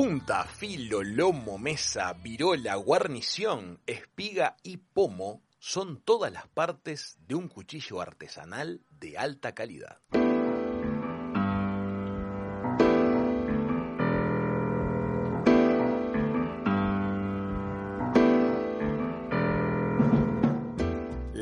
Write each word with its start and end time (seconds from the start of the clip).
Punta, 0.00 0.44
filo, 0.44 1.02
lomo, 1.02 1.58
mesa, 1.58 2.12
virola, 2.12 2.76
guarnición, 2.76 3.80
espiga 3.84 4.56
y 4.62 4.76
pomo 4.76 5.42
son 5.58 6.00
todas 6.02 6.32
las 6.32 6.46
partes 6.46 7.18
de 7.26 7.34
un 7.34 7.48
cuchillo 7.48 8.00
artesanal 8.00 8.80
de 8.90 9.18
alta 9.18 9.56
calidad. 9.56 9.98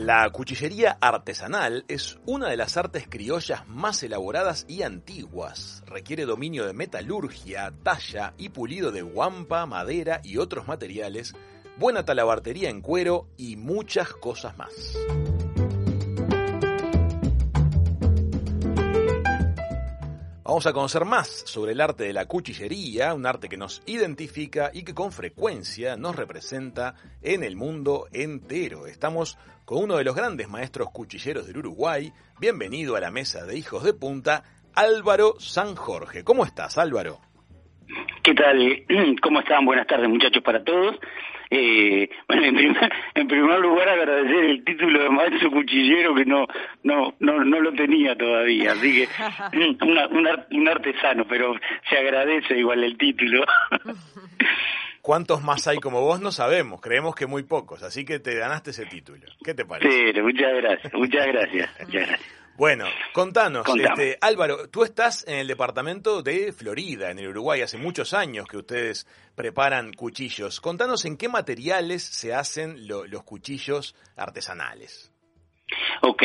La 0.06 0.30
cuchillería 0.30 0.98
artesanal 1.00 1.84
es 1.88 2.16
una 2.26 2.48
de 2.48 2.56
las 2.56 2.76
artes 2.76 3.08
criollas 3.08 3.66
más 3.66 4.04
elaboradas 4.04 4.64
y 4.68 4.82
antiguas. 4.82 5.82
Requiere 5.84 6.26
dominio 6.26 6.64
de 6.64 6.74
metalurgia, 6.74 7.72
talla 7.82 8.32
y 8.38 8.50
pulido 8.50 8.92
de 8.92 9.02
guampa, 9.02 9.66
madera 9.66 10.20
y 10.22 10.36
otros 10.36 10.68
materiales, 10.68 11.34
buena 11.76 12.04
talabartería 12.04 12.70
en 12.70 12.82
cuero 12.82 13.26
y 13.36 13.56
muchas 13.56 14.12
cosas 14.12 14.56
más. 14.56 14.70
Vamos 20.48 20.64
a 20.68 20.72
conocer 20.72 21.04
más 21.04 21.26
sobre 21.44 21.72
el 21.72 21.80
arte 21.80 22.04
de 22.04 22.12
la 22.12 22.26
cuchillería, 22.26 23.14
un 23.14 23.26
arte 23.26 23.48
que 23.48 23.56
nos 23.56 23.82
identifica 23.84 24.70
y 24.72 24.84
que 24.84 24.94
con 24.94 25.10
frecuencia 25.10 25.96
nos 25.96 26.14
representa 26.14 26.94
en 27.20 27.42
el 27.42 27.56
mundo 27.56 28.06
entero. 28.12 28.86
Estamos 28.86 29.36
con 29.64 29.82
uno 29.82 29.96
de 29.96 30.04
los 30.04 30.14
grandes 30.14 30.48
maestros 30.48 30.92
cuchilleros 30.92 31.48
del 31.48 31.58
Uruguay. 31.58 32.12
Bienvenido 32.38 32.94
a 32.94 33.00
la 33.00 33.10
mesa 33.10 33.44
de 33.44 33.58
hijos 33.58 33.82
de 33.82 33.92
punta, 33.92 34.44
Álvaro 34.72 35.34
San 35.40 35.74
Jorge. 35.74 36.22
¿Cómo 36.22 36.44
estás, 36.44 36.78
Álvaro? 36.78 37.18
¿Qué 38.22 38.32
tal? 38.32 38.84
¿Cómo 39.20 39.40
están? 39.40 39.64
Buenas 39.64 39.88
tardes, 39.88 40.08
muchachos, 40.08 40.44
para 40.44 40.62
todos. 40.62 40.94
Eh, 41.50 42.08
bueno, 42.28 42.44
en 42.44 42.54
primer, 42.54 42.92
en 43.14 43.28
primer 43.28 43.60
lugar 43.60 43.88
agradecer 43.88 44.44
el 44.44 44.64
título 44.64 45.02
de 45.02 45.10
maestro 45.10 45.50
cuchillero 45.50 46.14
que 46.14 46.24
no 46.24 46.46
no 46.82 47.14
no 47.20 47.44
no 47.44 47.60
lo 47.60 47.72
tenía 47.72 48.16
todavía, 48.16 48.72
así 48.72 48.92
que 48.92 49.08
una, 49.84 50.46
un 50.50 50.68
artesano, 50.68 51.26
pero 51.28 51.54
se 51.88 51.98
agradece 51.98 52.58
igual 52.58 52.84
el 52.84 52.96
título. 52.96 53.44
¿Cuántos 55.00 55.40
más 55.44 55.68
hay 55.68 55.78
como 55.78 56.00
vos? 56.00 56.20
No 56.20 56.32
sabemos, 56.32 56.80
creemos 56.80 57.14
que 57.14 57.26
muy 57.26 57.44
pocos, 57.44 57.84
así 57.84 58.04
que 58.04 58.18
te 58.18 58.34
ganaste 58.34 58.70
ese 58.70 58.86
título. 58.86 59.24
¿Qué 59.44 59.54
te 59.54 59.64
parece? 59.64 60.12
Sí, 60.12 60.20
muchas 60.20 60.52
gracias, 60.56 60.92
muchas 60.94 61.26
gracias, 61.28 61.70
muchas 61.80 62.08
gracias. 62.08 62.45
Bueno, 62.56 62.86
contanos, 63.12 63.66
este, 63.76 64.16
Álvaro, 64.22 64.70
tú 64.70 64.82
estás 64.82 65.28
en 65.28 65.40
el 65.40 65.46
departamento 65.46 66.22
de 66.22 66.52
Florida, 66.52 67.10
en 67.10 67.18
el 67.18 67.28
Uruguay, 67.28 67.60
hace 67.60 67.76
muchos 67.76 68.14
años 68.14 68.46
que 68.48 68.56
ustedes 68.56 69.06
preparan 69.34 69.92
cuchillos. 69.92 70.62
Contanos 70.62 71.04
en 71.04 71.18
qué 71.18 71.28
materiales 71.28 72.02
se 72.02 72.32
hacen 72.32 72.88
los 72.88 73.22
cuchillos 73.24 73.94
artesanales. 74.16 75.12
Ok, 76.00 76.22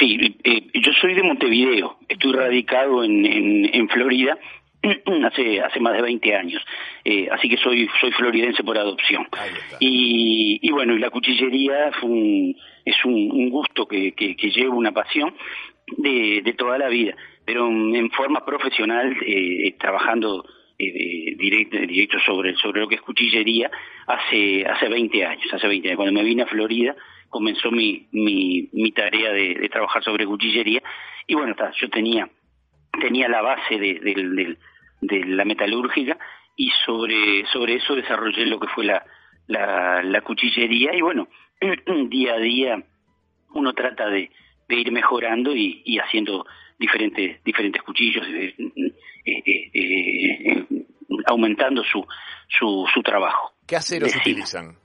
sí, 0.00 0.36
eh, 0.42 0.66
yo 0.74 0.92
soy 1.00 1.14
de 1.14 1.22
Montevideo, 1.22 1.98
estoy 2.08 2.32
radicado 2.32 3.04
en, 3.04 3.24
en, 3.26 3.88
Florida 3.88 4.36
hace 5.26 5.60
hace 5.60 5.80
más 5.80 5.92
de 5.92 6.02
20 6.02 6.34
años, 6.34 6.64
eh, 7.10 7.26
así 7.32 7.48
que 7.48 7.56
soy 7.56 7.88
soy 8.02 8.12
floridense 8.12 8.62
por 8.62 8.76
adopción. 8.76 9.26
Y, 9.80 10.58
y 10.60 10.70
bueno, 10.70 10.94
y 10.94 10.98
la 10.98 11.08
cuchillería 11.08 11.90
fue 11.98 12.10
un 12.10 12.56
es 12.84 13.02
un, 13.02 13.48
gusto 13.48 13.86
que, 13.86 14.12
que, 14.12 14.50
llevo, 14.50 14.76
una 14.76 14.92
pasión 14.92 15.34
de, 15.96 16.42
de, 16.44 16.52
toda 16.52 16.76
la 16.76 16.88
vida, 16.88 17.14
pero 17.46 17.66
en 17.68 18.10
forma 18.10 18.44
profesional, 18.44 19.16
eh, 19.24 19.74
trabajando 19.78 20.44
eh, 20.78 21.34
directo, 21.38 21.78
directo 21.78 22.18
sobre, 22.26 22.54
sobre 22.56 22.80
lo 22.82 22.88
que 22.88 22.96
es 22.96 23.00
cuchillería 23.00 23.70
hace, 24.06 24.66
hace 24.66 24.88
20 24.88 25.24
años, 25.24 25.46
hace 25.52 25.66
20 25.66 25.88
años. 25.88 25.96
Cuando 25.96 26.12
me 26.12 26.24
vine 26.26 26.42
a 26.42 26.46
Florida 26.46 26.94
comenzó 27.30 27.70
mi, 27.70 28.06
mi, 28.12 28.68
mi 28.72 28.92
tarea 28.92 29.32
de, 29.32 29.66
trabajar 29.70 30.04
sobre 30.04 30.26
cuchillería 30.26 30.82
y 31.26 31.34
bueno, 31.34 31.52
está, 31.52 31.72
yo 31.72 31.88
tenía, 31.88 32.28
tenía 33.00 33.28
la 33.28 33.40
base 33.40 33.78
de, 33.78 33.94
de, 34.00 34.56
de 35.00 35.24
la 35.24 35.44
metalúrgica 35.46 36.18
y 36.58 36.70
sobre, 36.84 37.46
sobre 37.46 37.76
eso 37.76 37.94
desarrollé 37.94 38.44
lo 38.44 38.58
que 38.58 38.66
fue 38.66 38.84
la, 38.84 39.02
la, 39.46 40.02
la 40.02 40.20
cuchillería 40.22 40.94
y 40.94 41.00
bueno, 41.00 41.28
día 42.10 42.34
a 42.34 42.38
día 42.38 42.82
uno 43.54 43.72
trata 43.72 44.10
de, 44.10 44.28
ir 44.68 44.92
mejorando 44.92 45.54
y, 45.54 45.98
haciendo 45.98 46.44
diferentes 46.78 47.42
diferentes 47.42 47.80
cuchillos 47.82 48.26
eh, 48.28 48.54
eh, 49.24 49.70
eh, 49.72 50.66
aumentando 51.26 51.82
su, 51.84 52.06
su, 52.48 52.86
su 52.92 53.02
trabajo 53.02 53.52
¿qué 53.66 53.76
aceros 53.76 54.14
utilizan? 54.14 54.76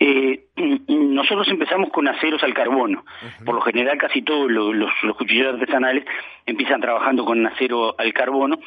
nosotros 0.86 1.48
empezamos 1.48 1.90
con 1.90 2.08
aceros 2.08 2.42
al 2.42 2.54
carbono. 2.54 3.04
Por 3.44 3.54
lo 3.54 3.60
general, 3.60 3.98
casi 3.98 4.22
todos 4.22 4.50
los, 4.50 4.74
los, 4.74 4.90
los, 5.02 5.16
cuchilleros 5.16 5.60
artesanales 5.60 6.04
empiezan 6.46 6.80
trabajando 6.80 7.24
con 7.24 7.46
acero 7.46 7.94
al 7.98 8.12
carbono 8.14 8.58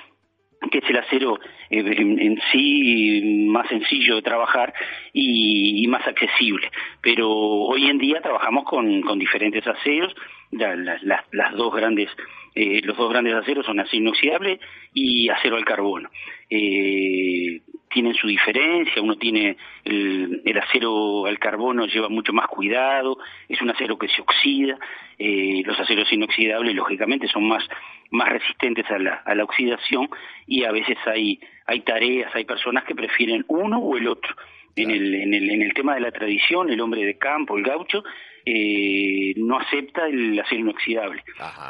que 0.72 0.80
es 0.80 0.90
el 0.90 0.98
acero 0.98 1.40
eh, 1.70 1.84
en, 1.98 2.40
sí 2.52 3.46
más 3.48 3.68
sencillo 3.68 4.16
de 4.16 4.22
trabajar 4.22 4.74
y, 5.14 5.86
más 5.88 6.08
accesible. 6.08 6.72
Pero 7.02 7.30
hoy 7.30 7.90
en 7.90 8.00
día 8.00 8.22
trabajamos 8.22 8.64
con, 8.64 9.02
con 9.02 9.20
diferentes 9.20 9.66
aceros, 9.68 10.16
las 10.52 11.56
dos 11.56 11.76
grandes 11.76 12.10
eh, 12.56 12.82
los 12.84 12.96
dos 12.96 13.10
grandes 13.10 13.34
aceros 13.34 13.66
son 13.66 13.80
acero 13.80 14.04
inoxidable 14.04 14.60
y 14.94 15.30
acero 15.30 15.56
al 15.56 15.66
carbono. 15.66 16.10
Eh, 16.50 17.62
tienen 17.94 18.14
su 18.16 18.28
diferencia, 18.28 19.02
uno 19.02 19.16
tiene 19.16 19.56
el, 19.86 20.42
el, 20.44 20.58
acero 20.58 21.26
al 21.28 21.38
carbono 21.40 21.86
lleva 21.86 22.10
mucho 22.10 22.34
más 22.34 22.48
cuidado, 22.48 23.18
es 23.48 23.62
un 23.62 23.70
acero 23.70 23.98
que 23.98 24.08
se 24.08 24.22
oxida, 24.22 24.78
eh, 25.20 25.62
los 25.64 25.80
aceros 25.80 26.12
inoxidables 26.12 26.76
lógicamente 26.76 27.28
son 27.28 27.48
más, 27.48 27.64
más 28.12 28.30
resistentes 28.30 28.90
a 28.90 28.98
la, 28.98 29.16
a 29.26 29.36
la 29.36 29.44
oxidación 29.44 30.10
y 30.48 30.64
a 30.64 30.72
veces 30.72 30.98
hay, 31.06 31.40
hay 31.68 31.82
tareas, 31.82 32.34
hay 32.36 32.46
personas 32.46 32.84
que 32.84 32.96
prefieren 32.96 33.46
uno 33.48 33.80
o 33.80 33.96
el 33.96 34.08
otro. 34.08 34.36
En 34.76 34.90
el, 34.90 35.14
en, 35.14 35.36
el, 35.36 35.52
en 35.52 35.62
el 35.62 35.74
tema 35.76 35.94
de 35.94 36.02
la 36.02 36.12
tradición, 36.12 36.72
el 36.72 36.82
hombre 36.82 37.06
de 37.06 37.20
campo, 37.20 37.56
el 37.56 37.64
gaucho, 37.64 38.04
eh, 38.44 39.36
no 39.38 39.60
acepta 39.60 40.08
el 40.08 40.40
acero 40.40 40.62
inoxidable, 40.62 41.24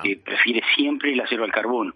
eh, 0.06 0.16
prefiere 0.24 0.62
siempre 0.74 1.12
el 1.12 1.20
acero 1.20 1.44
al 1.44 1.52
carbono. 1.52 1.94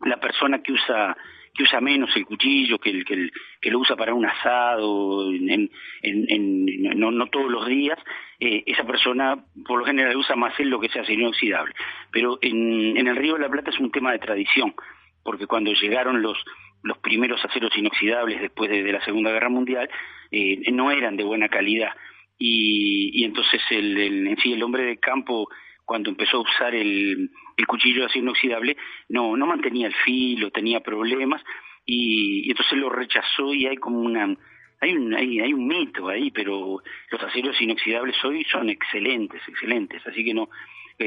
La 0.00 0.18
persona 0.18 0.62
que 0.62 0.72
usa 0.72 1.14
que 1.54 1.64
usa 1.64 1.80
menos 1.80 2.14
el 2.16 2.24
cuchillo, 2.24 2.78
que, 2.78 2.90
el, 2.90 3.04
que, 3.04 3.30
que 3.60 3.70
lo 3.70 3.80
usa 3.80 3.96
para 3.96 4.14
un 4.14 4.24
asado, 4.26 5.32
en, 5.32 5.70
en, 6.02 6.98
no, 6.98 7.10
no, 7.10 7.26
todos 7.26 7.50
los 7.50 7.66
días, 7.66 7.98
eh, 8.38 8.62
esa 8.66 8.84
persona 8.84 9.44
por 9.66 9.80
lo 9.80 9.84
general 9.84 10.16
usa 10.16 10.36
más 10.36 10.58
el 10.60 10.68
lo 10.68 10.80
que 10.80 10.88
sea 10.88 11.02
inoxidable. 11.08 11.74
Pero 12.12 12.38
en, 12.40 12.96
en 12.96 13.08
el 13.08 13.16
Río 13.16 13.34
de 13.34 13.40
la 13.40 13.48
Plata 13.50 13.70
es 13.70 13.78
un 13.78 13.90
tema 13.90 14.12
de 14.12 14.18
tradición, 14.18 14.74
porque 15.22 15.46
cuando 15.46 15.72
llegaron 15.72 16.22
los, 16.22 16.38
los 16.82 16.98
primeros 16.98 17.44
aceros 17.44 17.76
inoxidables 17.76 18.40
después 18.40 18.70
de, 18.70 18.92
la 18.92 19.04
Segunda 19.04 19.32
Guerra 19.32 19.48
Mundial, 19.48 19.88
eh, 20.30 20.70
no 20.72 20.90
eran 20.90 21.16
de 21.16 21.24
buena 21.24 21.48
calidad. 21.48 21.92
Y, 22.38 23.10
y 23.20 23.24
entonces 23.24 23.60
el, 23.70 23.98
el, 23.98 24.26
en 24.28 24.36
sí 24.38 24.52
el 24.52 24.62
hombre 24.62 24.84
de 24.84 24.98
campo 24.98 25.48
cuando 25.90 26.08
empezó 26.08 26.36
a 26.36 26.42
usar 26.42 26.72
el, 26.72 27.32
cuchillo 27.66 28.02
de 28.02 28.06
acero 28.06 28.22
inoxidable, 28.22 28.76
no, 29.08 29.36
no 29.36 29.44
mantenía 29.44 29.88
el 29.88 29.94
filo, 30.04 30.52
tenía 30.52 30.78
problemas, 30.78 31.42
y, 31.84 32.48
entonces 32.48 32.78
lo 32.78 32.90
rechazó 32.90 33.52
y 33.52 33.66
hay 33.66 33.76
como 33.76 33.98
una, 33.98 34.36
hay 34.80 34.92
un, 34.92 35.12
hay, 35.12 35.40
hay 35.40 35.52
un 35.52 35.66
mito 35.66 36.08
ahí, 36.08 36.30
pero 36.30 36.80
los 37.10 37.22
aceros 37.24 37.60
inoxidables 37.60 38.24
hoy 38.24 38.44
son 38.44 38.70
excelentes, 38.70 39.42
excelentes, 39.48 40.00
así 40.06 40.24
que 40.24 40.32
no, 40.32 40.48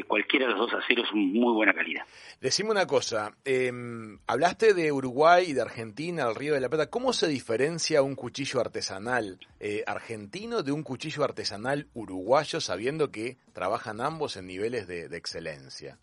cualquiera 0.02 0.48
de 0.48 0.54
los 0.54 0.72
dos 0.72 0.84
aceros 0.84 1.08
muy 1.14 1.54
buena 1.54 1.74
calidad. 1.74 2.04
Decime 2.42 2.72
una 2.72 2.88
cosa, 2.88 3.36
em, 3.46 4.18
hablaste 4.26 4.74
de 4.74 4.92
Uruguay 4.92 5.46
y 5.50 5.54
de 5.54 5.62
Argentina, 5.62 6.28
el 6.28 6.36
Río 6.36 6.56
de 6.56 6.62
la 6.62 6.70
Plata. 6.70 6.90
¿Cómo 6.90 7.14
se 7.14 7.28
diferencia 7.28 8.02
un 8.02 8.16
cuchillo 8.16 8.60
artesanal 8.60 9.40
eh, 9.60 9.84
argentino 9.86 10.64
de 10.64 10.72
un 10.72 10.84
cuchillo 10.84 11.24
artesanal 11.24 11.88
uruguayo, 11.94 12.60
sabiendo 12.60 13.12
que 13.12 13.38
trabajan 13.54 14.02
ambos 14.02 14.36
en 14.38 14.48
niveles 14.48 14.88
de, 14.88 15.06
excelencia? 15.16 16.00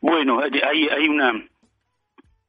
Bueno, 0.00 0.40
hay, 0.40 0.88
hay 0.88 1.08
una 1.08 1.48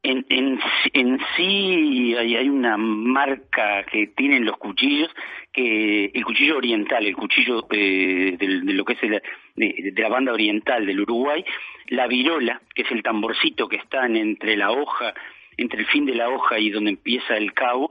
en, 0.02 0.24
en, 0.28 0.58
en 0.92 1.18
sí 1.36 2.14
hay, 2.16 2.36
hay, 2.36 2.48
una 2.48 2.76
marca 2.76 3.84
que 3.84 4.06
tienen 4.08 4.44
los 4.44 4.56
cuchillos, 4.56 5.10
que 5.52 6.06
el 6.06 6.24
cuchillo 6.24 6.56
oriental, 6.56 7.04
el 7.04 7.16
cuchillo 7.16 7.66
eh, 7.70 8.36
de, 8.38 8.46
lo 8.72 8.84
que 8.84 8.92
es 8.94 9.22
de, 9.58 9.92
la 9.96 10.08
banda 10.08 10.32
oriental 10.32 10.86
del 10.86 11.00
Uruguay, 11.00 11.44
la 11.88 12.06
virola, 12.06 12.60
que 12.74 12.82
es 12.82 12.90
el 12.90 13.02
tamborcito 13.02 13.68
que 13.68 13.76
está 13.76 14.06
entre 14.06 14.56
la 14.56 14.70
hoja, 14.70 15.14
entre 15.56 15.80
el 15.80 15.86
fin 15.86 16.06
de 16.06 16.14
la 16.14 16.28
hoja 16.28 16.58
y 16.58 16.70
donde 16.70 16.90
empieza 16.90 17.36
el 17.36 17.52
cabo, 17.52 17.90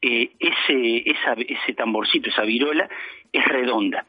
eh, 0.00 0.30
ese, 0.38 1.10
esa, 1.10 1.32
ese 1.32 1.72
tamborcito, 1.74 2.30
esa 2.30 2.42
virola, 2.42 2.88
es 3.32 3.44
redonda. 3.44 4.06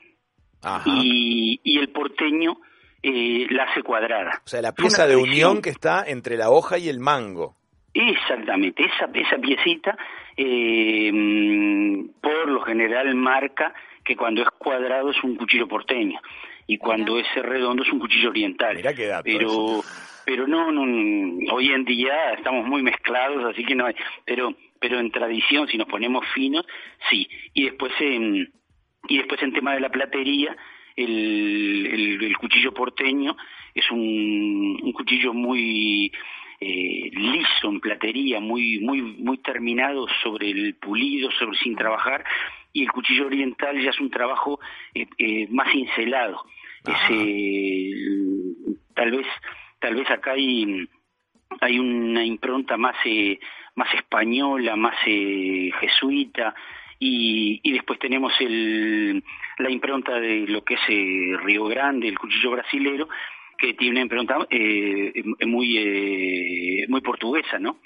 Y, 0.86 1.62
y 1.64 1.80
el 1.80 1.90
porteño 1.90 2.58
eh, 3.02 3.48
la 3.50 3.64
hace 3.64 3.82
cuadrada. 3.82 4.42
O 4.46 4.48
sea, 4.48 4.62
la 4.62 4.74
pieza 4.74 5.08
de 5.08 5.16
unión 5.16 5.62
que 5.62 5.70
está 5.70 6.04
entre 6.06 6.36
la 6.36 6.50
hoja 6.50 6.78
y 6.78 6.90
el 6.90 7.00
mango. 7.00 7.56
Exactamente, 7.94 8.84
esa, 8.84 9.10
esa 9.14 9.38
piecita 9.38 9.98
eh, 10.36 11.10
mm, 11.12 12.10
por 12.22 12.50
lo 12.50 12.62
general 12.62 13.16
marca 13.16 13.74
que 14.04 14.16
cuando 14.16 14.42
es 14.42 14.50
cuadrado 14.52 15.10
es 15.10 15.24
un 15.24 15.36
cuchillo 15.36 15.68
porteño 15.68 16.20
y 16.70 16.78
cuando 16.78 17.18
es 17.18 17.26
redondo 17.34 17.82
es 17.82 17.92
un 17.92 17.98
cuchillo 17.98 18.30
oriental. 18.30 18.80
pero 19.24 19.84
pero 20.24 20.46
no, 20.46 20.72
no, 20.72 20.84
hoy 21.52 21.72
en 21.72 21.84
día 21.84 22.34
estamos 22.34 22.64
muy 22.68 22.84
mezclados, 22.84 23.44
así 23.44 23.66
que 23.66 23.74
no 23.74 23.88
hay, 23.88 23.96
pero 24.24 24.54
pero 24.80 25.00
en 25.00 25.10
tradición 25.10 25.68
si 25.68 25.80
nos 25.80 25.88
ponemos 25.88 26.24
finos, 26.36 26.68
sí. 27.10 27.28
Y 27.56 27.64
después 27.64 27.92
en 28.00 28.54
y 29.08 29.18
después 29.18 29.42
en 29.42 29.52
tema 29.52 29.74
de 29.74 29.80
la 29.80 29.90
platería, 29.90 30.56
el, 30.96 32.20
el, 32.22 32.38
cuchillo 32.38 32.72
porteño 32.72 33.36
es 33.74 33.90
un, 33.90 34.80
un 34.80 34.94
cuchillo 34.94 35.34
muy 35.34 36.12
eh, 36.60 37.10
liso 37.14 37.68
en 37.68 37.80
platería, 37.80 38.40
muy, 38.40 38.78
muy, 38.80 39.02
muy 39.02 39.40
terminado 39.40 40.06
sobre 40.22 40.52
el 40.52 40.76
pulido, 40.76 41.32
sobre 41.32 41.58
sin 41.58 41.76
trabajar, 41.76 42.24
y 42.74 42.84
el 42.84 42.92
cuchillo 42.92 43.26
oriental 43.26 43.82
ya 43.82 43.90
es 43.90 44.00
un 44.00 44.12
trabajo 44.12 44.60
eh, 44.94 45.08
eh, 45.18 45.48
más 45.50 45.72
cincelado. 45.72 46.46
Tal 48.94 49.12
vez, 49.12 49.28
tal 49.80 49.96
vez 49.96 50.10
acá 50.10 50.32
hay, 50.32 50.88
hay 51.62 51.80
una 51.80 52.26
impronta 52.26 52.78
más, 52.78 52.96
más 53.76 53.94
española, 53.94 54.76
más 54.76 54.96
jesuita, 55.04 56.54
y, 57.00 57.62
y 57.64 57.72
después 57.72 57.98
tenemos 58.00 58.34
el, 58.42 59.24
la 59.58 59.70
impronta 59.70 60.20
de 60.20 60.46
lo 60.48 60.64
que 60.64 60.74
es 60.74 61.42
Río 61.44 61.66
Grande, 61.66 62.10
el 62.10 62.20
cuchillo 62.20 62.52
brasilero, 62.52 63.08
que 63.58 63.74
tiene 63.74 63.92
una 63.96 64.02
impronta 64.02 64.38
eh, 64.50 65.22
muy 65.46 65.78
eh, 65.78 66.86
muy 66.88 67.02
portuguesa, 67.02 67.60
¿no? 67.60 67.80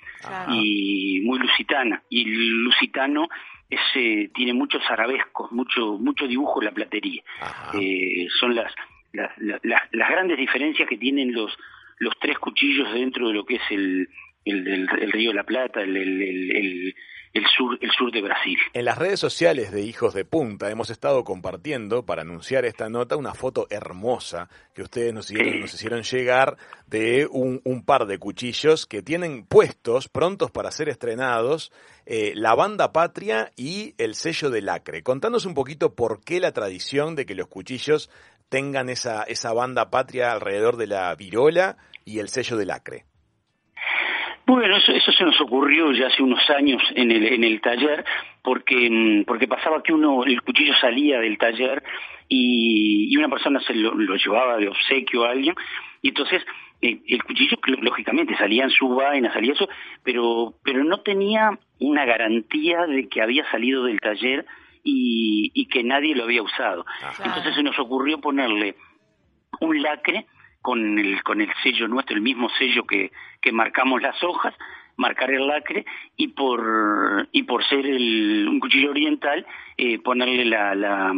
Y 0.49 1.21
muy 1.23 1.39
lusitana. 1.39 2.03
Y 2.09 2.29
el 2.29 2.63
lusitano 2.63 3.27
es, 3.69 3.79
eh, 3.95 4.29
tiene 4.35 4.53
muchos 4.53 4.83
arabescos, 4.89 5.51
mucho 5.51 5.97
mucho 5.97 6.27
dibujo 6.27 6.61
en 6.61 6.65
la 6.65 6.71
platería. 6.73 7.23
Eh, 7.73 8.27
son 8.39 8.53
las 8.55 8.71
las, 9.13 9.31
las 9.39 10.09
grandes 10.09 10.37
diferencias 10.37 10.89
que 10.89 10.97
tienen 10.97 11.33
los 11.33 11.55
los 11.99 12.13
tres 12.19 12.37
cuchillos 12.39 12.93
dentro 12.93 13.27
de 13.27 13.33
lo 13.33 13.45
que 13.45 13.55
es 13.55 13.61
el, 13.71 14.09
el, 14.45 14.67
el, 14.67 15.11
Río 15.11 15.29
de 15.29 15.35
la 15.35 15.43
Plata, 15.43 15.81
el, 15.81 15.95
el, 15.95 16.95
el 17.33 17.45
sur, 17.47 17.77
el 17.81 17.91
sur 17.91 18.11
de 18.11 18.21
Brasil. 18.21 18.57
En 18.73 18.85
las 18.85 18.97
redes 18.97 19.19
sociales 19.19 19.71
de 19.71 19.81
Hijos 19.81 20.13
de 20.13 20.23
Punta 20.23 20.69
hemos 20.69 20.91
estado 20.91 21.23
compartiendo 21.23 22.05
para 22.05 22.21
anunciar 22.21 22.63
esta 22.63 22.89
nota 22.89 23.15
una 23.15 23.33
foto 23.33 23.65
hermosa 23.71 24.49
que 24.75 24.83
ustedes 24.83 25.13
nos 25.13 25.31
hicieron, 25.31 25.61
nos 25.61 25.73
hicieron 25.73 26.03
llegar 26.03 26.57
de 26.85 27.27
un, 27.29 27.59
un, 27.63 27.83
par 27.83 28.05
de 28.05 28.19
cuchillos 28.19 28.85
que 28.85 29.01
tienen 29.01 29.45
puestos, 29.45 30.09
prontos 30.09 30.51
para 30.51 30.69
ser 30.69 30.89
estrenados, 30.89 31.71
eh, 32.05 32.33
la 32.35 32.53
banda 32.53 32.93
patria 32.93 33.51
y 33.55 33.95
el 33.97 34.13
sello 34.13 34.51
de 34.51 34.61
lacre. 34.61 35.01
Contanos 35.01 35.45
un 35.45 35.55
poquito 35.55 35.95
por 35.95 36.23
qué 36.23 36.39
la 36.39 36.51
tradición 36.51 37.15
de 37.15 37.25
que 37.25 37.33
los 37.33 37.47
cuchillos 37.47 38.11
tengan 38.53 38.87
esa, 38.89 39.23
esa 39.23 39.51
banda 39.51 39.89
patria 39.89 40.31
alrededor 40.31 40.77
de 40.77 40.85
la 40.85 41.15
virola 41.15 41.75
y 42.05 42.19
el 42.19 42.27
sello 42.27 42.55
de 42.55 42.67
lacre. 42.67 43.05
Bueno, 44.45 44.77
eso, 44.77 44.91
eso 44.91 45.11
se 45.11 45.23
nos 45.23 45.41
ocurrió 45.41 45.91
ya 45.91 46.05
hace 46.05 46.21
unos 46.21 46.47
años 46.51 46.79
en 46.93 47.09
el, 47.09 47.25
en 47.33 47.43
el 47.43 47.59
taller, 47.61 48.05
porque, 48.43 48.87
mm, 48.91 49.23
porque 49.25 49.47
pasaba 49.47 49.81
que 49.81 49.91
uno, 49.91 50.23
el 50.23 50.39
cuchillo 50.43 50.75
salía 50.79 51.19
del 51.19 51.39
taller 51.39 51.81
y, 52.29 53.11
y 53.11 53.17
una 53.17 53.27
persona 53.27 53.59
se 53.61 53.73
lo, 53.73 53.95
llevaba 53.95 54.57
de 54.57 54.67
obsequio 54.67 55.25
a 55.25 55.31
alguien, 55.31 55.55
y 56.03 56.09
entonces 56.09 56.43
eh, 56.79 56.99
el 57.07 57.23
cuchillo 57.23 57.57
lógicamente 57.81 58.37
salía 58.37 58.65
en 58.65 58.69
su 58.69 58.87
vaina, 58.87 59.33
salía 59.33 59.53
eso, 59.53 59.67
pero, 60.03 60.53
pero 60.63 60.83
no 60.83 60.99
tenía 60.99 61.57
una 61.79 62.05
garantía 62.05 62.85
de 62.85 63.09
que 63.09 63.19
había 63.19 63.49
salido 63.49 63.85
del 63.85 63.99
taller 63.99 64.45
y, 64.83 65.51
y 65.53 65.65
que 65.67 65.83
nadie 65.83 66.15
lo 66.15 66.25
había 66.25 66.43
usado. 66.43 66.85
Entonces 67.23 67.55
se 67.55 67.63
nos 67.63 67.77
ocurrió 67.79 68.19
ponerle 68.19 68.75
un 69.59 69.81
lacre 69.81 70.25
con 70.61 70.99
el, 70.99 71.23
con 71.23 71.41
el 71.41 71.49
sello 71.61 71.87
nuestro, 71.87 72.15
el 72.15 72.21
mismo 72.21 72.49
sello 72.57 72.85
que, 72.85 73.11
que 73.41 73.51
marcamos 73.51 74.01
las 74.01 74.21
hojas, 74.23 74.53
marcar 74.97 75.31
el 75.31 75.47
lacre 75.47 75.85
y 76.15 76.29
por 76.29 77.27
y 77.31 77.43
por 77.43 77.65
ser 77.65 77.85
el, 77.85 78.47
un 78.47 78.59
cuchillo 78.59 78.91
oriental 78.91 79.45
eh, 79.77 79.99
ponerle 79.99 80.45
la, 80.45 80.75
la, 80.75 81.13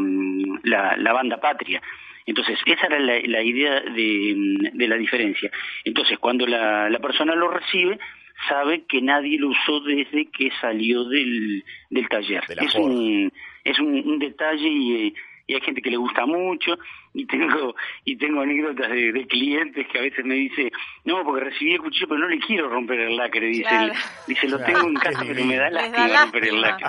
la, 0.98 1.14
banda 1.14 1.38
patria. 1.40 1.82
Entonces, 2.26 2.58
esa 2.66 2.88
era 2.88 3.00
la, 3.00 3.20
la 3.24 3.44
idea 3.44 3.82
de, 3.82 4.72
de, 4.74 4.88
la 4.88 4.96
diferencia. 4.96 5.52
Entonces, 5.84 6.18
cuando 6.18 6.48
la, 6.48 6.90
la 6.90 7.00
persona 7.00 7.36
lo 7.36 7.50
recibe, 7.50 8.00
sabe 8.50 8.86
que 8.88 9.02
nadie 9.02 9.38
lo 9.38 9.50
usó 9.50 9.80
desde 9.82 10.26
que 10.32 10.50
salió 10.60 11.04
del, 11.04 11.64
del 11.92 12.10
taller. 12.10 12.44
es 12.50 12.76
un, 12.76 13.32
es 13.66 13.78
un, 13.80 13.96
un 14.08 14.20
detalle 14.20 14.70
y, 14.70 15.14
y 15.48 15.54
hay 15.54 15.62
gente 15.62 15.82
que 15.82 15.92
le 15.92 15.98
gusta 15.98 16.26
mucho. 16.26 16.78
Y 17.14 17.26
tengo 17.26 17.76
y 18.04 18.18
tengo 18.18 18.42
anécdotas 18.42 18.92
de, 18.92 19.26
clientes 19.28 19.88
que 19.88 20.00
a 20.00 20.02
veces 20.02 20.26
me 20.26 20.36
dice 20.36 20.72
no 21.06 21.24
porque 21.24 21.46
recibí 21.46 21.74
el 21.74 21.80
cuchillo 21.80 22.08
pero 22.10 22.20
no 22.20 22.28
le 22.28 22.40
quiero 22.40 22.70
romper 22.70 23.00
el 23.00 23.16
lacre 23.16 23.48
dice 23.48 23.92
dice 24.28 24.50
lo 24.50 24.60
tengo 24.60 24.88
en 24.88 24.96
casa 24.96 25.24
pero 25.26 25.46
me 25.46 25.56
da 25.56 25.70
lástima 25.70 26.24
romper 26.24 26.48
el 26.48 26.62
lacre 26.62 26.88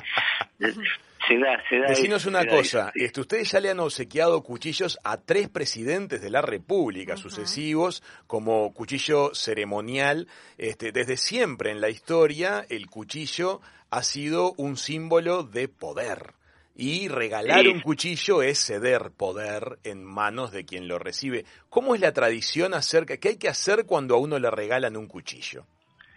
se 1.29 1.39
da, 1.39 1.63
se 1.69 1.79
da. 1.79 1.89
Decinos 1.89 2.27
una 2.27 2.45
cosa, 2.45 2.93
este, 2.95 3.21
ustedes 3.21 3.51
ya 3.51 3.61
le 3.61 3.71
han 3.71 3.81
obsequiado 3.81 4.43
cuchillos 4.43 4.99
a 5.03 5.17
tres 5.17 5.49
presidentes 5.49 6.21
de 6.21 6.31
la 6.31 6.43
República 6.43 7.17
sucesivos 7.17 8.03
como 8.27 8.73
cuchillo 8.75 9.35
ceremonial. 9.35 10.29
Este, 10.59 10.93
desde 10.93 11.17
siempre 11.17 11.71
en 11.71 11.81
la 11.81 11.89
historia 11.89 12.65
el 12.69 12.89
cuchillo 12.89 13.61
ha 13.91 14.03
sido 14.03 14.55
un 14.57 14.77
símbolo 14.77 15.43
de 15.43 15.69
poder. 15.69 16.35
Y 16.79 17.09
regalar 17.09 17.67
un 17.69 17.81
cuchillo 17.81 18.43
es 18.43 18.59
ceder 18.59 19.11
poder 19.17 19.79
en 19.83 20.05
manos 20.05 20.53
de 20.53 20.67
quien 20.67 20.89
lo 20.89 20.99
recibe. 20.99 21.45
¿Cómo 21.71 21.95
es 21.95 22.03
la 22.03 22.13
tradición 22.13 22.75
acerca, 22.75 23.17
qué 23.17 23.31
hay 23.31 23.39
que 23.39 23.49
hacer 23.49 23.87
cuando 23.87 24.15
a 24.15 24.19
uno 24.19 24.39
le 24.39 24.51
regalan 24.51 24.97
un 24.97 25.07
cuchillo? 25.07 25.65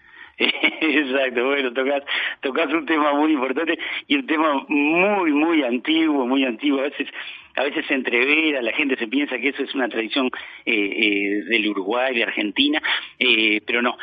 Exacto, 0.37 1.45
bueno, 1.45 1.71
tocas, 1.73 2.03
tocas 2.41 2.73
un 2.73 2.85
tema 2.85 3.13
muy 3.13 3.33
importante 3.33 3.77
y 4.07 4.15
un 4.15 4.27
tema 4.27 4.65
muy, 4.67 5.31
muy 5.31 5.63
antiguo, 5.63 6.25
muy 6.25 6.43
antiguo. 6.43 6.79
A 6.79 6.83
veces, 6.83 7.07
a 7.59 7.63
veces 7.63 7.85
se 7.87 7.93
entrevera, 7.93 8.61
la 8.61 8.71
gente 8.71 8.95
se 8.95 9.07
piensa 9.07 9.37
que 9.37 9.49
eso 9.49 9.63
es 9.63 9.75
una 9.75 9.89
tradición 9.89 10.27
eh, 10.65 10.73
eh, 10.73 11.43
del 11.49 11.67
Uruguay, 11.67 12.15
de 12.15 12.23
Argentina, 12.23 12.81
eh, 13.19 13.59
pero 13.67 13.81
no, 13.81 13.97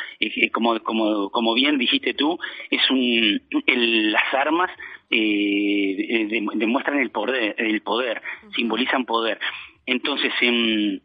como, 0.52 0.78
como, 0.80 1.30
como 1.30 1.54
bien 1.54 1.78
dijiste 1.78 2.12
tú, 2.12 2.38
es 2.70 2.90
un, 2.90 3.40
el, 3.66 4.12
las 4.12 4.34
armas 4.34 4.70
eh, 5.10 6.28
demuestran 6.54 6.98
el 6.98 7.10
poder, 7.10 7.54
el 7.56 7.80
poder, 7.80 8.20
simbolizan 8.54 9.06
poder. 9.06 9.38
Entonces, 9.86 10.32
en, 10.42 11.00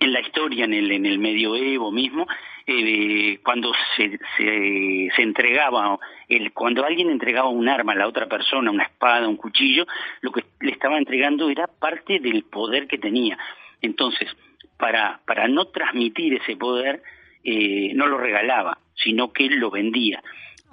en 0.00 0.12
la 0.12 0.20
historia, 0.20 0.64
en 0.64 0.74
el, 0.74 0.90
en 0.92 1.06
el 1.06 1.18
medioevo 1.18 1.90
mismo, 1.90 2.26
eh, 2.66 3.38
cuando 3.42 3.72
se, 3.96 4.18
se, 4.36 5.08
se, 5.14 5.22
entregaba, 5.22 5.98
el, 6.28 6.52
cuando 6.52 6.84
alguien 6.84 7.10
entregaba 7.10 7.48
un 7.48 7.68
arma 7.68 7.92
a 7.92 7.96
la 7.96 8.08
otra 8.08 8.26
persona, 8.26 8.70
una 8.70 8.84
espada, 8.84 9.28
un 9.28 9.36
cuchillo, 9.36 9.86
lo 10.20 10.32
que 10.32 10.44
le 10.60 10.72
estaba 10.72 10.98
entregando 10.98 11.48
era 11.48 11.66
parte 11.66 12.20
del 12.20 12.44
poder 12.44 12.86
que 12.86 12.98
tenía. 12.98 13.38
Entonces, 13.80 14.28
para, 14.76 15.20
para 15.26 15.48
no 15.48 15.66
transmitir 15.66 16.34
ese 16.34 16.56
poder, 16.56 17.02
eh, 17.44 17.92
no 17.94 18.06
lo 18.06 18.18
regalaba, 18.18 18.78
sino 18.94 19.32
que 19.32 19.48
lo 19.48 19.70
vendía. 19.70 20.22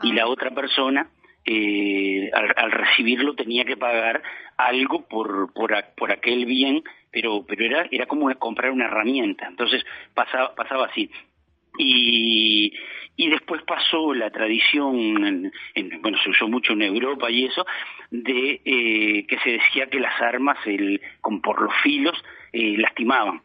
Y 0.03 0.11
la 0.11 0.23
ah. 0.23 0.27
otra 0.27 0.51
persona 0.51 1.07
eh, 1.45 2.31
al, 2.33 2.71
recibirlo 2.71 3.35
tenía 3.35 3.65
que 3.65 3.77
pagar 3.77 4.23
algo 4.57 5.07
por, 5.07 5.53
por, 5.53 6.11
aquel 6.11 6.45
bien, 6.45 6.83
pero, 7.11 7.45
pero 7.47 7.65
era, 7.65 7.87
era 7.91 8.05
como 8.07 8.33
comprar 8.35 8.71
una 8.71 8.85
herramienta. 8.85 9.47
Entonces 9.47 9.85
pasaba, 10.13 10.55
pasaba 10.55 10.87
así. 10.87 11.09
Y, 11.77 12.73
y 13.17 13.29
después 13.29 13.61
pasó 13.63 14.13
la 14.13 14.29
tradición, 14.29 15.51
en, 15.75 16.01
bueno, 16.01 16.17
se 16.23 16.29
usó 16.29 16.47
mucho 16.47 16.73
en 16.73 16.81
Europa 16.81 17.29
y 17.29 17.45
eso, 17.45 17.65
de 18.11 18.61
eh, 18.65 19.25
que 19.27 19.39
se 19.39 19.51
decía 19.51 19.87
que 19.87 19.99
las 19.99 20.19
armas 20.21 20.57
el, 20.65 21.01
con, 21.21 21.41
por 21.41 21.61
los 21.61 21.73
filos 21.81 22.21
eh, 22.51 22.75
lastimaban. 22.77 23.41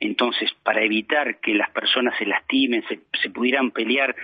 Entonces, 0.00 0.52
para 0.64 0.82
evitar 0.82 1.38
que 1.38 1.54
las 1.54 1.70
personas 1.70 2.18
se 2.18 2.26
lastimen, 2.26 2.82
se, 2.88 3.00
se 3.20 3.30
pudieran 3.30 3.70
pelear 3.70 4.16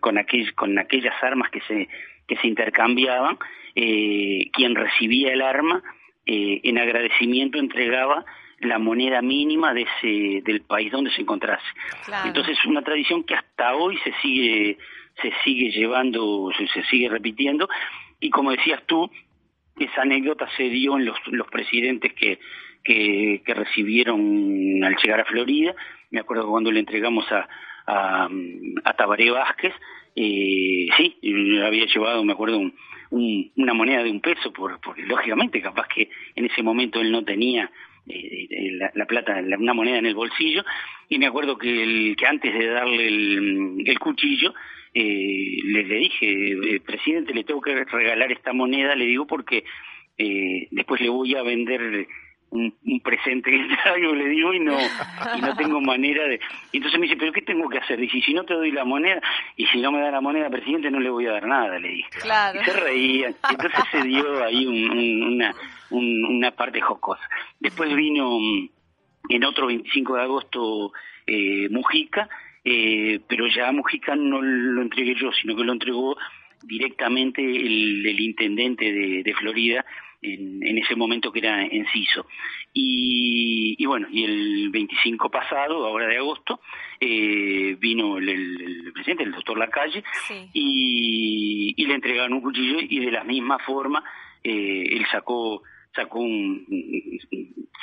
con, 0.00 0.18
aquel, 0.18 0.54
con 0.54 0.78
aquellas 0.78 1.20
armas 1.20 1.50
que 1.50 1.60
se, 1.62 1.88
que 2.28 2.36
se 2.36 2.46
intercambiaban, 2.46 3.38
eh, 3.74 4.50
quien 4.52 4.74
recibía 4.74 5.32
el 5.32 5.42
arma 5.42 5.82
eh, 6.26 6.60
en 6.62 6.78
agradecimiento 6.78 7.58
entregaba 7.58 8.24
la 8.60 8.78
moneda 8.78 9.22
mínima 9.22 9.72
de 9.72 9.82
ese, 9.82 10.42
del 10.42 10.60
país 10.60 10.92
donde 10.92 11.10
se 11.12 11.22
encontrase. 11.22 11.66
Entonces, 12.24 12.58
una 12.66 12.82
tradición 12.82 13.24
que 13.24 13.34
hasta 13.34 13.74
hoy 13.74 13.96
se 14.04 14.12
sigue, 14.20 14.78
se 15.22 15.32
sigue 15.44 15.70
llevando, 15.70 16.50
se, 16.56 16.66
se 16.68 16.82
sigue 16.84 17.08
repitiendo, 17.08 17.68
y 18.20 18.30
como 18.30 18.50
decías 18.50 18.82
tú, 18.86 19.10
esa 19.78 20.02
anécdota 20.02 20.48
se 20.56 20.64
dio 20.64 20.98
en 20.98 21.04
los, 21.04 21.16
los 21.28 21.46
presidentes 21.48 22.12
que, 22.14 22.40
que, 22.82 23.42
que 23.46 23.54
recibieron 23.54 24.82
al 24.82 24.96
llegar 24.96 25.20
a 25.20 25.24
Florida. 25.24 25.74
Me 26.10 26.20
acuerdo 26.20 26.48
cuando 26.48 26.72
le 26.72 26.80
entregamos 26.80 27.30
a, 27.30 27.48
a, 27.88 28.28
a 28.84 28.92
Tabaré 28.94 29.30
Vázquez, 29.30 29.74
eh, 30.14 30.88
sí, 30.96 31.16
había 31.64 31.86
llevado, 31.86 32.24
me 32.24 32.32
acuerdo, 32.32 32.60
una 33.10 33.74
moneda 33.74 34.02
de 34.02 34.10
un 34.10 34.20
peso, 34.20 34.52
por, 34.52 34.80
porque 34.80 35.02
lógicamente 35.02 35.62
capaz 35.62 35.88
que 35.88 36.10
en 36.34 36.44
ese 36.44 36.62
momento 36.62 37.00
él 37.00 37.10
no 37.10 37.24
tenía 37.24 37.70
eh, 38.06 38.78
la, 38.94 39.06
plata, 39.06 39.40
una 39.58 39.74
moneda 39.74 39.98
en 39.98 40.06
el 40.06 40.14
bolsillo, 40.14 40.64
y 41.08 41.18
me 41.18 41.26
acuerdo 41.26 41.56
que, 41.56 42.14
antes 42.26 42.52
de 42.52 42.66
darle 42.66 43.06
el, 43.06 43.98
cuchillo, 43.98 44.54
eh, 44.92 45.58
le, 45.64 45.84
le, 45.84 45.94
dije, 45.96 46.74
eh, 46.74 46.80
presidente, 46.80 47.32
le 47.32 47.44
tengo 47.44 47.60
que 47.60 47.84
regalar 47.84 48.30
esta 48.32 48.52
moneda, 48.52 48.94
le 48.94 49.06
digo 49.06 49.26
porque 49.26 49.64
eh, 50.18 50.66
después 50.70 51.00
le 51.00 51.08
voy 51.08 51.34
a 51.36 51.42
vender 51.42 52.08
un, 52.50 53.00
presente 53.02 53.50
que 53.50 53.76
traigo, 53.82 54.14
le 54.14 54.28
digo, 54.28 54.54
y 54.54 54.60
no, 54.60 54.76
y 55.36 55.40
no 55.40 55.56
tengo 55.56 55.80
manera 55.80 56.24
de... 56.24 56.40
Y 56.72 56.78
entonces 56.78 56.98
me 56.98 57.06
dice, 57.06 57.18
¿pero 57.18 57.32
qué 57.32 57.42
tengo 57.42 57.68
que 57.68 57.78
hacer? 57.78 57.98
Dice, 57.98 58.20
si 58.20 58.34
no 58.34 58.44
te 58.44 58.54
doy 58.54 58.70
la 58.70 58.84
moneda, 58.84 59.20
y 59.56 59.66
si 59.66 59.80
no 59.80 59.92
me 59.92 60.00
da 60.00 60.10
la 60.10 60.20
moneda, 60.20 60.50
presidente, 60.50 60.90
no 60.90 61.00
le 61.00 61.10
voy 61.10 61.26
a 61.26 61.32
dar 61.32 61.46
nada, 61.46 61.78
le 61.78 61.88
dije. 61.88 62.08
Claro. 62.22 62.60
Y 62.60 62.64
se 62.64 62.72
reían. 62.72 63.34
Entonces 63.50 63.80
se 63.90 64.02
dio 64.02 64.44
ahí 64.44 64.66
una, 64.66 65.54
una 65.90 66.50
parte 66.52 66.80
jocosa. 66.80 67.22
Después 67.60 67.94
vino 67.94 68.38
mm, 68.38 68.68
en 69.30 69.44
otro 69.44 69.66
25 69.66 70.16
de 70.16 70.22
agosto 70.22 70.92
eh, 71.26 71.68
Mujica, 71.70 72.28
eh, 72.64 73.20
pero 73.28 73.46
ya 73.46 73.70
Mujica 73.72 74.16
no 74.16 74.42
lo 74.42 74.82
entregué 74.82 75.14
yo, 75.14 75.32
sino 75.32 75.56
que 75.56 75.64
lo 75.64 75.72
entregó 75.72 76.16
directamente 76.62 77.40
el, 77.42 78.04
el 78.04 78.20
intendente 78.20 78.92
de, 78.92 79.22
de 79.22 79.34
Florida, 79.34 79.84
en, 80.22 80.78
ese 80.78 80.94
momento 80.96 81.32
que 81.32 81.40
era 81.40 81.64
Enciso. 81.64 82.26
Y, 82.72 83.76
y 83.78 83.86
bueno, 83.86 84.08
y 84.10 84.24
el 84.24 84.70
25 84.70 85.30
pasado, 85.30 85.86
ahora 85.86 86.06
de 86.06 86.18
agosto, 86.18 86.60
eh, 87.00 87.76
vino 87.78 88.18
el, 88.18 88.90
presidente, 88.92 89.24
el 89.24 89.32
doctor 89.32 89.58
Lacalle, 89.58 90.02
y, 90.52 91.74
y 91.76 91.86
le 91.86 91.94
entregaron 91.94 92.34
un 92.34 92.40
cuchillo 92.42 92.78
y 92.80 92.98
de 93.00 93.10
la 93.10 93.24
misma 93.24 93.58
forma 93.58 94.04
eh, 94.42 94.88
él 94.90 95.06
sacó 95.10 95.62
sacó 95.94 96.20
un, 96.20 96.66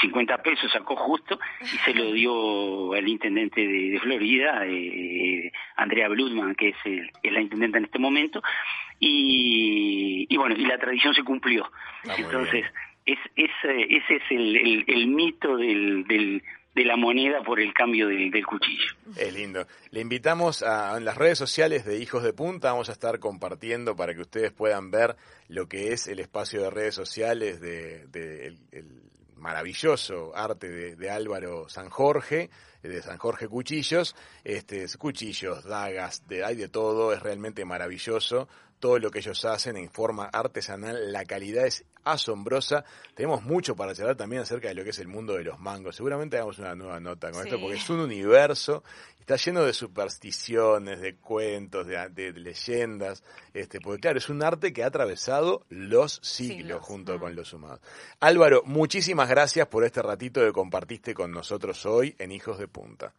50 0.01 0.37
pesos, 0.43 0.71
sacó 0.71 0.95
justo 0.95 1.39
y 1.61 1.65
se 1.65 1.93
lo 1.93 2.11
dio 2.11 2.93
al 2.93 3.07
intendente 3.07 3.65
de, 3.65 3.99
Florida, 3.99 4.65
eh, 4.65 5.51
Andrea 5.75 6.09
Bludman, 6.09 6.55
que 6.55 6.69
es, 6.69 6.75
el, 6.85 7.11
es 7.23 7.31
la 7.31 7.41
intendente 7.41 7.77
en 7.77 7.85
este 7.85 7.99
momento, 7.99 8.41
y, 8.99 10.25
y 10.29 10.37
bueno, 10.37 10.55
y 10.55 10.65
la 10.65 10.77
tradición 10.77 11.13
se 11.13 11.23
cumplió. 11.23 11.69
Ah, 12.07 12.15
Entonces, 12.17 12.65
es, 13.05 13.19
es, 13.35 13.51
ese 13.63 14.15
es 14.15 14.23
el, 14.29 14.83
el, 14.87 15.07
mito 15.07 15.57
del, 15.57 16.05
del, 16.05 16.43
de 16.75 16.83
la 16.83 16.97
moneda 16.97 17.41
por 17.41 17.59
el 17.61 17.73
cambio 17.73 18.09
del, 18.09 18.45
cuchillo. 18.45 18.93
Es 19.15 19.33
lindo. 19.33 19.65
Le 19.91 20.01
invitamos 20.01 20.61
a 20.61 20.97
en 20.97 21.05
las 21.05 21.17
redes 21.17 21.37
sociales 21.37 21.85
de 21.85 21.97
Hijos 21.99 22.21
de 22.21 22.33
Punta, 22.33 22.71
vamos 22.71 22.89
a 22.89 22.91
estar 22.91 23.17
compartiendo 23.19 23.95
para 23.95 24.13
que 24.13 24.21
ustedes 24.21 24.51
puedan 24.51 24.91
ver 24.91 25.15
lo 25.47 25.69
que 25.69 25.93
es 25.93 26.07
el 26.07 26.19
espacio 26.19 26.61
de 26.61 26.69
redes 26.69 26.93
sociales 26.93 27.61
de, 27.61 28.05
de 28.07 28.47
el, 28.73 29.01
maravilloso 29.37 30.35
arte 30.35 30.67
de, 30.69 30.95
de, 30.95 31.09
Álvaro 31.11 31.69
San 31.69 31.89
Jorge, 31.89 32.49
de 32.81 33.01
San 33.01 33.17
Jorge 33.19 33.47
Cuchillos, 33.47 34.15
este, 34.43 34.85
cuchillos, 34.97 35.63
dagas, 35.65 36.27
de, 36.27 36.43
hay 36.43 36.55
de 36.55 36.67
todo, 36.67 37.13
es 37.13 37.21
realmente 37.21 37.63
maravilloso 37.63 38.47
todo 38.79 38.99
lo 38.99 39.11
que 39.11 39.19
ellos 39.19 39.43
hacen 39.45 39.77
en 39.77 39.89
forma 39.89 40.25
artesanal, 40.25 41.11
la 41.11 41.25
calidad 41.25 41.65
es 41.65 41.85
asombrosa. 42.03 42.85
Tenemos 43.15 43.43
mucho 43.43 43.75
para 43.75 43.93
charlar 43.93 44.15
también 44.15 44.43
acerca 44.43 44.67
de 44.67 44.75
lo 44.75 44.83
que 44.83 44.91
es 44.91 44.99
el 44.99 45.07
mundo 45.07 45.33
de 45.33 45.43
los 45.43 45.59
mangos. 45.59 45.95
Seguramente 45.95 46.37
hagamos 46.37 46.59
una 46.59 46.75
nueva 46.75 46.99
nota 46.99 47.31
con 47.31 47.45
esto 47.45 47.59
porque 47.59 47.77
es 47.77 47.89
un 47.89 47.99
universo, 47.99 48.83
está 49.19 49.37
lleno 49.37 49.63
de 49.63 49.73
supersticiones, 49.73 51.01
de 51.01 51.15
cuentos, 51.15 51.87
de, 51.87 52.31
leyendas, 52.33 53.23
este, 53.53 53.79
porque 53.79 54.01
claro, 54.01 54.19
es 54.19 54.29
un 54.29 54.43
arte 54.43 54.71
que 54.71 54.83
ha 54.83 54.87
atravesado 54.87 55.65
los 55.69 56.19
siglos, 56.21 56.81
junto 56.81 57.19
con 57.19 57.35
los 57.35 57.51
humanos. 57.53 57.79
Álvaro, 58.19 58.61
muchísimas 58.65 59.27
gracias 59.27 59.67
por 59.67 59.83
este 59.83 60.01
ratito 60.03 60.41
que 60.41 60.53
compartiste 60.53 61.15
con 61.15 61.31
nosotros 61.31 61.85
hoy 61.87 62.15
en 62.19 62.31
Hijos 62.31 62.59
de 62.59 62.67
Punta. 62.67 63.13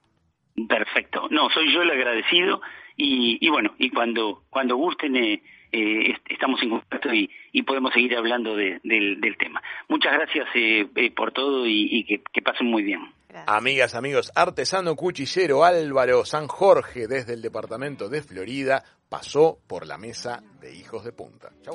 Perfecto. 0.68 1.28
No, 1.30 1.50
soy 1.50 1.72
yo 1.72 1.82
el 1.82 1.90
agradecido 1.90 2.62
y, 2.96 3.38
y 3.44 3.50
bueno, 3.50 3.74
y 3.78 3.90
cuando, 3.90 4.44
cuando 4.48 4.76
gusten 4.76 5.16
eh, 5.16 5.42
eh 5.72 6.14
estamos 6.30 6.62
en 6.62 6.70
contacto 6.70 7.12
y, 7.12 7.30
podemos 7.62 7.92
seguir 7.92 8.16
hablando 8.16 8.54
de, 8.54 8.80
del, 8.84 9.36
tema. 9.38 9.62
Muchas 9.88 10.12
gracias 10.12 10.46
eh, 10.54 10.86
eh, 10.94 11.10
por 11.10 11.32
todo 11.32 11.66
y, 11.66 12.04
que, 12.04 12.42
pasen 12.42 12.68
muy 12.68 12.82
bien. 12.82 13.00
Amigas, 13.46 13.94
amigos, 13.94 14.32
artesano 14.34 14.94
cuchillero 14.94 15.64
Álvaro 15.64 16.24
San 16.24 16.46
Jorge 16.46 17.06
desde 17.06 17.34
el 17.34 17.42
departamento 17.42 18.08
de 18.08 18.22
Florida 18.22 18.82
pasó 19.08 19.58
por 19.66 19.86
la 19.86 19.98
mesa 19.98 20.42
de 20.60 20.74
Hijos 20.74 21.04
de 21.04 21.12
Punta. 21.12 21.50
Ya. 21.62 21.72